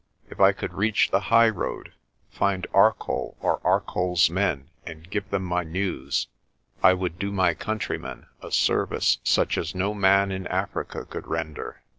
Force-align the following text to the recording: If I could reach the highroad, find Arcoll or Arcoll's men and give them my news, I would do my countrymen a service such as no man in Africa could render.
If 0.31 0.39
I 0.39 0.51
could 0.51 0.73
reach 0.73 1.11
the 1.11 1.29
highroad, 1.29 1.93
find 2.31 2.65
Arcoll 2.73 3.35
or 3.39 3.59
Arcoll's 3.63 4.31
men 4.31 4.71
and 4.83 5.07
give 5.07 5.29
them 5.29 5.43
my 5.43 5.63
news, 5.63 6.25
I 6.81 6.93
would 6.95 7.19
do 7.19 7.31
my 7.31 7.53
countrymen 7.53 8.25
a 8.41 8.51
service 8.51 9.19
such 9.23 9.59
as 9.59 9.75
no 9.75 9.93
man 9.93 10.31
in 10.31 10.47
Africa 10.47 11.05
could 11.05 11.27
render. 11.27 11.83